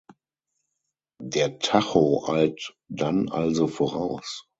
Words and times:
Der 1.21 1.59
Tacho 1.59 2.23
eilt 2.27 2.75
dann 2.89 3.29
also 3.29 3.67
voraus. 3.67 4.47